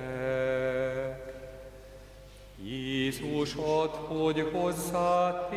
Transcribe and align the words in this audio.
Jézusat, 2.63 3.95
hogy 3.95 4.49
hozzátérjek, 4.53 5.51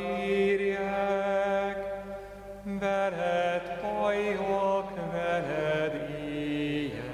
veled 2.64 3.79
halljak, 3.82 5.12
veled 5.12 6.09
éljek. 6.27 7.05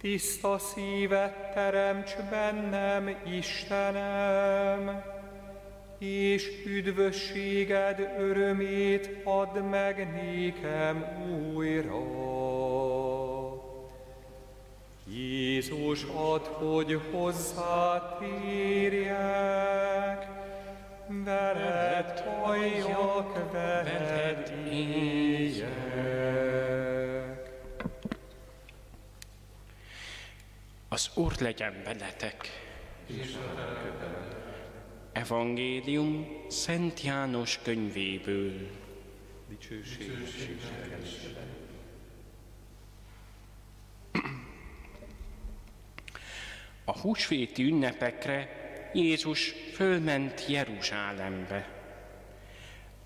Tiszta 0.00 0.58
szívet 0.58 1.52
teremts 1.52 2.16
bennem, 2.30 3.16
Istenem, 3.24 5.12
és 6.04 6.50
üdvösséged 6.66 8.14
örömét 8.18 9.10
add 9.24 9.58
meg 9.58 10.12
nékem 10.12 11.04
újra. 11.54 12.02
Jézus 15.08 16.04
ad, 16.14 16.46
hogy 16.46 17.00
hozzátérjek, 17.12 18.24
veled 21.08 22.20
halljak, 22.20 23.52
veled 23.52 24.52
éljek. 24.70 25.74
Az 30.88 31.10
Úr 31.14 31.32
legyen 31.38 31.82
veletek. 31.84 32.36
És 33.06 33.36
Evangélium 35.14 36.26
Szent 36.48 37.02
János 37.02 37.58
könyvéből. 37.62 38.70
Dicsőség, 39.48 39.98
Dicsőség 39.98 40.56
A 46.84 46.98
húsvéti 46.98 47.62
ünnepekre 47.62 48.48
Jézus 48.94 49.54
fölment 49.72 50.46
Jeruzsálembe. 50.48 51.68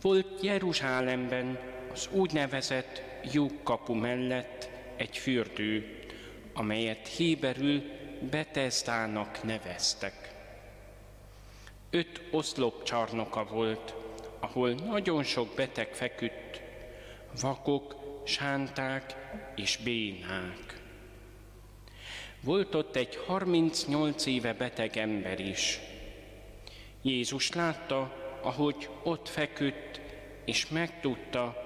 Volt 0.01 0.43
Jeruzsálemben 0.43 1.59
az 1.93 2.09
úgynevezett 2.13 3.03
lyukkapu 3.33 3.95
mellett 3.95 4.71
egy 4.97 5.19
fürdő, 5.19 5.99
amelyet 6.53 7.09
héberül 7.09 7.83
Betesdának 8.31 9.43
neveztek. 9.43 10.38
Öt 11.91 12.23
oszlopcsarnoka 12.31 13.45
volt, 13.45 13.95
ahol 14.41 14.71
nagyon 14.71 15.23
sok 15.23 15.55
beteg 15.55 15.95
feküdt, 15.95 16.63
vakok, 17.41 17.97
sánták 18.25 19.15
és 19.57 19.77
bénák. 19.77 20.83
Volt 22.41 22.75
ott 22.75 22.97
egy 22.97 23.17
38 23.17 24.27
éve 24.27 24.55
beteg 24.55 24.97
ember 24.97 25.41
is. 25.41 25.81
Jézus 27.03 27.53
látta, 27.53 28.13
ahogy 28.43 28.89
ott 29.03 29.29
feküdt, 29.29 30.01
és 30.45 30.69
megtudta, 30.69 31.57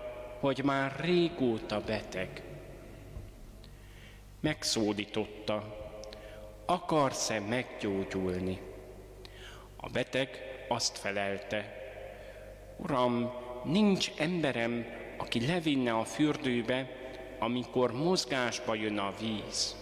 hogy 0.40 0.62
már 0.64 1.00
régóta 1.00 1.80
beteg. 1.80 2.42
Megszólította, 4.40 5.76
akarsz-e 6.66 7.40
meggyógyulni? 7.40 8.71
A 9.84 9.88
beteg 9.88 10.28
azt 10.68 10.98
felelte, 10.98 11.80
Uram, 12.76 13.32
nincs 13.64 14.10
emberem, 14.16 14.86
aki 15.16 15.46
levinne 15.46 15.92
a 15.92 16.04
fürdőbe, 16.04 16.90
amikor 17.38 17.92
mozgásba 17.92 18.74
jön 18.74 18.98
a 18.98 19.14
víz. 19.20 19.76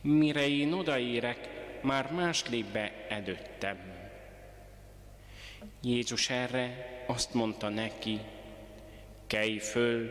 Mire 0.00 0.48
én 0.48 0.72
odaérek, 0.72 1.48
már 1.82 2.12
más 2.12 2.48
lép 2.48 2.66
be 2.66 3.06
előttem. 3.08 3.78
Jézus 5.82 6.30
erre 6.30 7.02
azt 7.06 7.34
mondta 7.34 7.68
neki, 7.68 8.20
kelj 9.26 9.58
föl, 9.58 10.10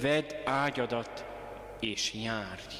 vedd 0.00 0.34
ágyadat 0.44 1.24
és 1.80 2.14
járj. 2.14 2.74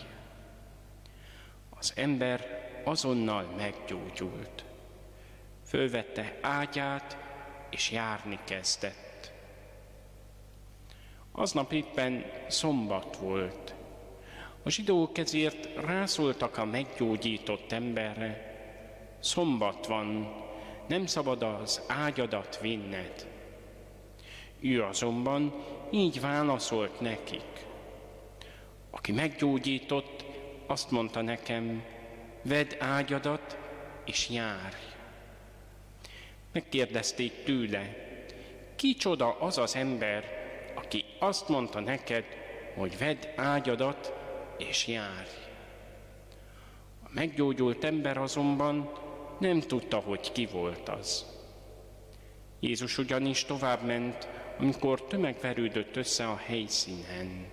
Az 1.71 1.93
ember 1.97 2.71
azonnal 2.85 3.45
meggyógyult 3.57 4.72
fölvette 5.73 6.39
ágyát, 6.41 7.17
és 7.71 7.91
járni 7.91 8.39
kezdett. 8.45 9.33
Aznap 11.33 11.73
éppen 11.73 12.25
szombat 12.49 13.17
volt. 13.17 13.75
A 14.63 14.71
zsidók 14.71 15.19
ezért 15.19 15.75
rászóltak 15.75 16.59
a 16.59 16.65
meggyógyított 16.65 17.73
emberre. 17.73 18.57
Szombat 19.21 19.87
van, 19.87 20.35
nem 20.89 21.07
szabad 21.07 21.43
az 21.43 21.83
ágyadat 21.89 22.61
vinned. 22.61 23.27
Ő 24.61 24.83
azonban 24.83 25.55
így 25.91 26.21
válaszolt 26.21 27.01
nekik. 27.01 27.67
Aki 28.91 29.13
meggyógyított, 29.13 30.25
azt 30.67 30.91
mondta 30.91 31.23
nekem, 31.23 31.85
vedd 32.43 32.75
ágyadat 32.79 33.59
és 34.05 34.31
járj. 34.31 34.92
Megkérdezték 36.53 37.45
tőle, 37.45 37.97
kicsoda 38.77 39.37
az 39.41 39.59
az 39.59 39.77
ember, 39.77 40.25
aki 40.75 41.05
azt 41.19 41.49
mondta 41.49 41.81
neked, 41.81 42.25
hogy 42.75 42.99
vedd 42.99 43.27
ágyadat 43.37 44.13
és 44.59 44.87
járj. 44.87 45.31
A 47.03 47.09
meggyógyult 47.11 47.85
ember 47.85 48.17
azonban 48.17 48.93
nem 49.39 49.61
tudta, 49.61 49.99
hogy 49.99 50.33
ki 50.33 50.47
volt 50.47 50.89
az. 50.89 51.27
Jézus 52.61 52.99
ugyanis 52.99 53.45
tovább 53.45 53.83
ment, 53.83 54.29
amikor 54.59 55.03
tömeg 55.03 55.37
verődött 55.41 55.97
össze 55.97 56.29
a 56.29 56.37
helyszínen. 56.37 57.47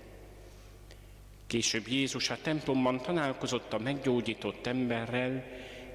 Később 1.48 1.88
Jézus 1.88 2.30
a 2.30 2.38
templomban 2.42 3.02
találkozott 3.02 3.74
a 3.74 3.80
meggyógyított 3.80 4.68
emberrel, 4.68 5.44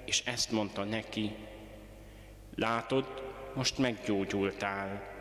és 0.04 0.22
ezt 0.24 0.50
mondta 0.50 0.84
neki, 0.84 1.34
Látod, 2.54 3.22
most 3.54 3.78
meggyógyultál. 3.78 5.12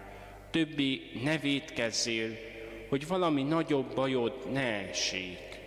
Többi 0.52 1.02
ne 1.24 1.38
védkezzél, 1.38 2.30
hogy 2.90 3.08
valami 3.08 3.44
nagyobb 3.44 3.94
bajod 3.96 4.52
ne 4.52 4.88
essék. 4.90 5.60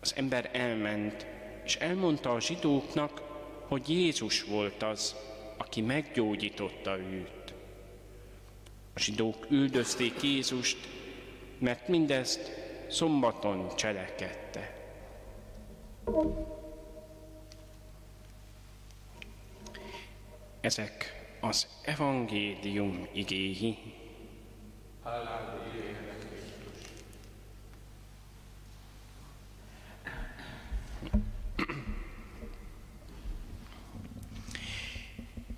Az 0.00 0.14
ember 0.16 0.50
elment, 0.52 1.26
és 1.64 1.76
elmondta 1.76 2.32
a 2.32 2.40
zsidóknak, 2.40 3.22
hogy 3.68 3.88
Jézus 3.88 4.44
volt 4.44 4.82
az, 4.82 5.16
aki 5.56 5.80
meggyógyította 5.80 6.98
őt. 6.98 7.54
A 8.94 8.98
zsidók 8.98 9.46
üldözték 9.50 10.22
Jézust, 10.22 10.88
mert 11.58 11.88
mindezt 11.88 12.50
szombaton 12.88 13.76
cselekedte. 13.76 14.74
Ezek 20.64 21.26
az 21.40 21.66
evangélium 21.82 23.08
igéi. 23.12 23.78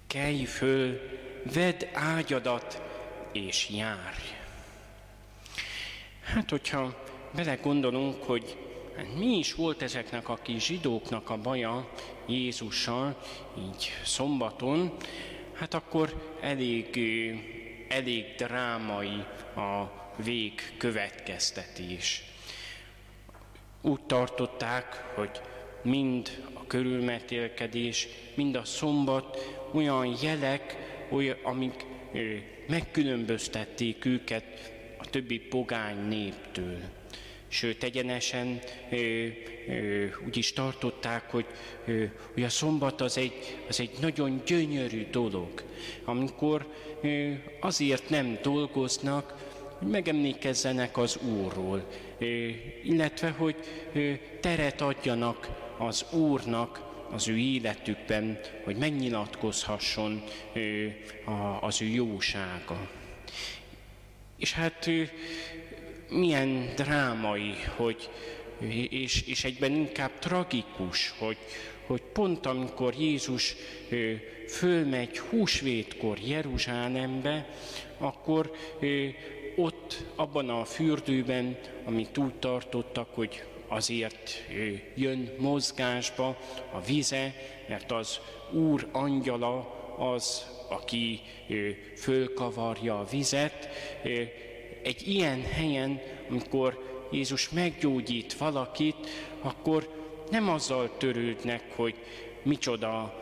Kelj 0.07 0.45
föl, 0.45 1.01
vedd 1.55 1.85
ágyadat 1.93 2.83
és 3.33 3.71
járj. 3.71 4.23
Hát, 6.23 6.51
hogyha 6.51 7.05
belegondolunk, 7.35 8.23
hogy 8.23 8.66
mi 9.17 9.39
is 9.39 9.55
volt 9.55 9.83
ezeknek 9.83 10.29
a 10.29 10.39
kis 10.43 10.65
zsidóknak 10.65 11.31
a 11.31 11.37
baja 11.37 11.91
Jézussal, 12.27 13.17
így 13.59 13.93
szombaton, 14.05 14.97
hát 15.53 15.75
akkor 15.75 16.35
elég, 16.41 16.99
elég 17.89 18.25
drámai 18.37 19.25
a 19.57 19.91
végkövetkeztetés. 20.23 22.23
Úgy 23.81 24.01
tartották, 24.01 25.13
hogy 25.15 25.41
mind 25.83 26.45
a 26.53 26.67
körülmetélkedés, 26.67 28.09
mind 28.35 28.57
a 28.57 28.65
szombat 28.65 29.57
olyan 29.73 30.17
jelek, 30.23 30.77
olyan, 31.11 31.37
amik 31.43 31.85
megkülönböztették 32.67 34.05
őket 34.05 34.73
a 34.99 35.07
többi 35.07 35.39
pogány 35.39 36.09
néptől 36.09 36.79
Sőt, 37.49 37.83
egyenesen 37.83 38.61
ö, 38.91 39.27
ö, 39.69 40.07
úgy 40.27 40.37
is 40.37 40.53
tartották, 40.53 41.31
hogy, 41.31 41.47
ö, 41.87 42.05
hogy 42.33 42.43
a 42.43 42.49
szombat 42.49 43.01
az 43.01 43.19
egy, 43.19 43.59
az 43.69 43.81
egy 43.81 43.91
nagyon 44.01 44.43
gyönyörű 44.47 45.07
dolog, 45.11 45.63
amikor 46.05 46.67
ö, 47.03 47.33
azért 47.61 48.09
nem 48.09 48.39
dolgoznak, 48.43 49.35
hogy 49.79 49.89
megemlékezzenek 49.89 50.97
az 50.97 51.17
Úrról, 51.17 51.87
ö, 52.19 52.25
illetve 52.83 53.31
hogy 53.31 53.57
ö, 53.93 54.13
teret 54.41 54.81
adjanak 54.81 55.49
az 55.79 56.07
Úrnak 56.13 56.85
az 57.11 57.29
ő 57.29 57.37
életükben, 57.37 58.39
hogy 58.65 58.77
megnyilatkozhasson 58.77 60.23
ö, 60.53 60.87
a, 61.25 61.59
az 61.63 61.83
ő 61.83 61.87
jósága. 61.87 62.89
És 64.39 64.53
hát 64.53 64.91
milyen 66.09 66.73
drámai, 66.77 67.55
hogy, 67.77 68.11
és, 68.91 69.23
és 69.23 69.45
egyben 69.45 69.73
inkább 69.73 70.19
tragikus, 70.19 71.15
hogy, 71.19 71.37
hogy 71.87 72.03
pont 72.13 72.47
amikor 72.47 72.95
Jézus 72.99 73.57
fölmegy 74.49 75.19
húsvétkor 75.19 76.19
Jeruzsálembe, 76.19 77.49
akkor 77.99 78.51
ott 79.57 80.05
abban 80.15 80.49
a 80.49 80.65
fürdőben, 80.65 81.59
amit 81.85 82.19
úgy 82.19 82.35
tartottak, 82.35 83.09
hogy 83.15 83.43
azért 83.69 84.45
jön 84.95 85.31
mozgásba 85.39 86.39
a 86.73 86.81
vize, 86.81 87.35
mert 87.69 87.93
az 87.93 88.21
Úr 88.53 88.89
angyala 88.93 89.75
az, 89.99 90.47
aki 90.69 91.21
fölkavarja 91.97 92.99
a 92.99 93.07
vizet. 93.11 93.69
Egy 94.87 95.09
ilyen 95.09 95.43
helyen, 95.43 96.01
amikor 96.31 96.79
Jézus 97.11 97.51
meggyógyít 97.51 98.35
valakit, 98.35 98.97
akkor 99.41 99.89
nem 100.31 100.49
azzal 100.49 100.97
törődnek, 100.97 101.63
hogy 101.75 101.95
micsoda 102.43 103.15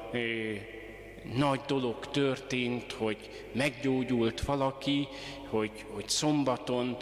nagy 1.35 1.61
dolog 1.67 2.11
történt, 2.11 2.93
hogy 2.93 3.17
meggyógyult 3.53 4.41
valaki, 4.41 5.09
hogy, 5.49 5.85
hogy 5.89 6.09
szombaton 6.09 6.97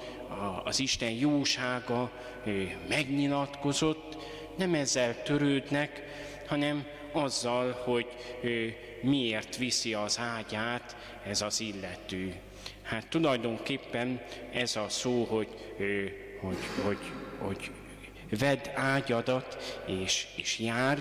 az 0.64 0.80
Isten 0.80 1.10
jósága 1.10 2.10
megnyilatkozott, 2.88 4.16
nem 4.56 4.74
ezzel 4.74 5.22
törődnek, 5.22 6.02
hanem 6.46 6.86
azzal, 7.12 7.72
hogy 7.72 8.06
miért 9.00 9.56
viszi 9.56 9.94
az 9.94 10.18
ágyát 10.18 10.96
ez 11.26 11.42
az 11.42 11.60
illető. 11.60 12.34
Hát 12.92 13.08
tulajdonképpen 13.08 14.20
ez 14.52 14.76
a 14.76 14.88
szó, 14.88 15.24
hogy, 15.24 15.48
hogy, 16.40 16.56
hogy, 16.84 16.98
hogy 17.38 17.70
vedd 18.38 18.68
ágyadat 18.74 19.80
és, 19.86 20.26
és 20.36 20.58
járj, 20.58 21.00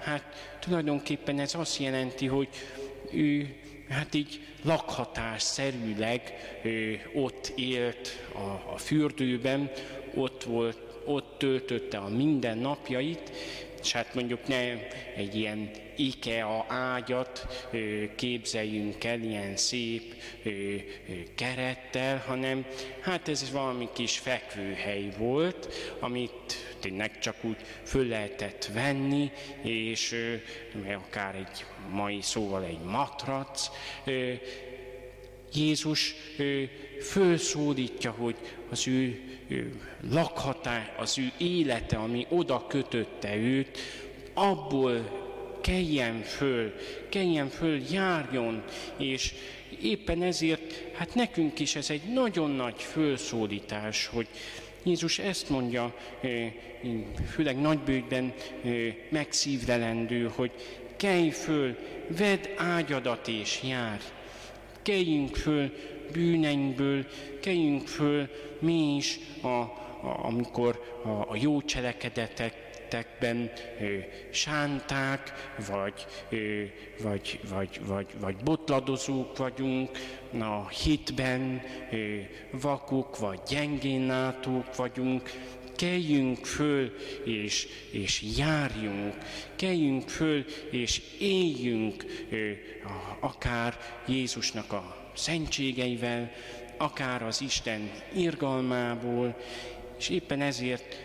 hát 0.00 0.56
tulajdonképpen 0.60 1.38
ez 1.38 1.54
azt 1.54 1.78
jelenti, 1.78 2.26
hogy 2.26 2.48
ő 3.12 3.56
hát 3.88 4.14
így 4.14 4.40
lakhatásszerűleg 4.62 6.34
ő, 6.62 7.00
ott 7.14 7.52
élt 7.56 8.26
a, 8.34 8.72
a 8.72 8.78
fürdőben, 8.78 9.70
ott 10.14 10.42
volt, 10.42 10.78
ott 11.04 11.38
töltötte 11.38 11.98
a 11.98 12.08
mindennapjait, 12.08 13.32
és 13.82 13.92
hát 13.92 14.14
mondjuk 14.14 14.46
ne 14.46 14.60
egy 15.16 15.34
ilyen 15.34 15.70
IKEA 15.96 16.64
ágyat 16.68 17.46
képzeljünk 18.16 19.04
el, 19.04 19.20
ilyen 19.20 19.56
szép 19.56 20.14
kerettel, 21.34 22.22
hanem 22.26 22.66
hát 23.00 23.28
ez 23.28 23.50
valami 23.50 23.88
kis 23.92 24.18
fekvőhely 24.18 25.08
volt, 25.16 25.68
amit 26.00 26.76
tényleg 26.80 27.18
csak 27.18 27.36
úgy 27.40 27.56
föl 27.82 28.06
lehetett 28.06 28.70
venni, 28.72 29.30
és 29.62 30.16
akár 31.06 31.34
egy 31.34 31.64
mai 31.90 32.20
szóval 32.20 32.64
egy 32.64 32.80
matrac. 32.80 33.70
Jézus 35.54 36.14
fölszólítja, 37.02 38.10
hogy 38.10 38.36
az 38.70 38.88
ő 38.88 39.20
lakhatá, 40.10 40.94
az 40.98 41.18
ő 41.18 41.32
élete, 41.38 41.96
ami 41.96 42.26
oda 42.28 42.66
kötötte 42.66 43.36
őt, 43.36 43.78
abból 44.34 45.26
keljen 45.60 46.22
föl, 46.22 46.74
keljen 47.08 47.48
föl, 47.48 47.80
járjon, 47.90 48.62
és 48.96 49.34
éppen 49.82 50.22
ezért, 50.22 50.84
hát 50.94 51.14
nekünk 51.14 51.58
is 51.58 51.76
ez 51.76 51.90
egy 51.90 52.02
nagyon 52.12 52.50
nagy 52.50 52.82
fölszólítás, 52.82 54.06
hogy 54.06 54.26
Jézus 54.82 55.18
ezt 55.18 55.48
mondja, 55.48 55.94
főleg 57.30 57.60
nagybőjtben 57.60 58.34
megszívlelendő, 59.08 60.30
hogy 60.34 60.50
kelj 60.96 61.30
föl, 61.30 61.76
vedd 62.08 62.46
ágyadat 62.56 63.28
és 63.28 63.60
jár. 63.62 64.00
Keljünk 64.88 65.36
föl 65.36 65.70
bűneinkből, 66.12 67.06
keljünk 67.40 67.88
föl 67.88 68.28
mi 68.58 68.96
is, 68.96 69.18
a, 69.42 69.46
a, 69.46 69.70
amikor 70.22 71.00
a, 71.04 71.08
a 71.08 71.36
jó 71.36 71.62
cselekedetek 71.62 72.68
tettekben 72.88 73.50
sánták, 74.30 75.52
vagy, 75.68 76.06
vagy, 77.02 77.40
vagy, 77.48 77.80
vagy, 77.86 78.06
vagy 78.20 78.36
botladozók 78.36 79.36
vagyunk, 79.36 79.90
a 80.40 80.68
hitben 80.68 81.62
vakuk, 82.50 83.18
vagy 83.18 83.40
gyengénlátók 83.48 84.76
vagyunk, 84.76 85.30
keljünk 85.78 86.46
föl 86.46 86.96
és, 87.24 87.68
és 87.90 88.24
járjunk, 88.36 89.14
keljünk 89.56 90.08
föl 90.08 90.44
és 90.70 91.02
éljünk 91.18 92.04
akár 93.20 93.78
Jézusnak 94.06 94.72
a 94.72 95.10
szentségeivel, 95.14 96.32
akár 96.76 97.22
az 97.22 97.40
Isten 97.40 97.90
irgalmából, 98.14 99.36
és 99.98 100.08
éppen 100.08 100.40
ezért, 100.40 100.96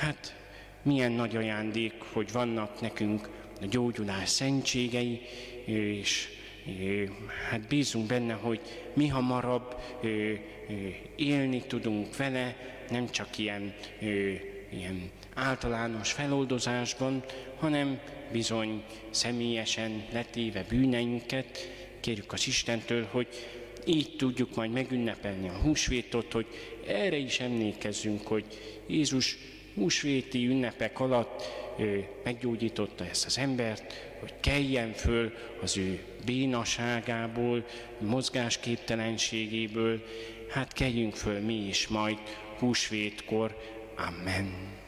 hát 0.00 0.36
milyen 0.82 1.12
nagy 1.12 1.36
ajándék, 1.36 1.94
hogy 2.12 2.32
vannak 2.32 2.80
nekünk 2.80 3.28
a 3.60 3.66
gyógyulás 3.66 4.28
szentségei, 4.28 5.20
és 5.64 6.28
hát 7.50 7.68
bízunk 7.68 8.06
benne, 8.06 8.32
hogy 8.32 8.60
mi 8.92 9.08
hamarabb 9.08 9.76
élni 11.16 11.62
tudunk 11.66 12.16
vele, 12.16 12.56
nem 12.90 13.10
csak 13.10 13.38
ilyen, 13.38 13.74
ilyen 14.70 15.10
általános 15.34 16.12
feloldozásban, 16.12 17.24
hanem 17.58 18.00
bizony 18.32 18.82
személyesen 19.10 20.04
letéve 20.12 20.64
bűneinket, 20.68 21.70
kérjük 22.00 22.32
az 22.32 22.46
Istentől, 22.46 23.06
hogy 23.10 23.28
így 23.86 24.16
tudjuk 24.16 24.54
majd 24.54 24.70
megünnepelni 24.70 25.48
a 25.48 25.60
húsvétot, 25.62 26.32
hogy 26.32 26.46
erre 26.86 27.16
is 27.16 27.40
emlékezzünk, 27.40 28.26
hogy 28.26 28.44
Jézus 28.86 29.38
húsvéti 29.74 30.46
ünnepek 30.46 31.00
alatt 31.00 31.42
meggyógyította 32.24 33.06
ezt 33.06 33.24
az 33.24 33.38
embert, 33.38 34.14
hogy 34.20 34.34
keljen 34.40 34.92
föl 34.92 35.32
az 35.62 35.76
ő 35.76 36.02
bénaságából, 36.24 37.64
mozgásképtelenségéből, 37.98 40.04
hát 40.48 40.72
keljünk 40.72 41.14
föl 41.14 41.40
mi 41.40 41.54
is 41.54 41.88
majd 41.88 42.18
húsvétkor. 42.58 43.56
Amen. 43.96 44.82